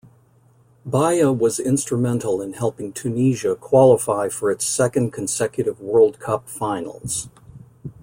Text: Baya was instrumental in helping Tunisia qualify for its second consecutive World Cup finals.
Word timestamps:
Baya 0.83 1.31
was 1.31 1.59
instrumental 1.59 2.41
in 2.41 2.53
helping 2.53 2.91
Tunisia 2.91 3.53
qualify 3.55 4.29
for 4.29 4.49
its 4.49 4.65
second 4.65 5.13
consecutive 5.13 5.79
World 5.79 6.19
Cup 6.19 6.49
finals. 6.49 7.29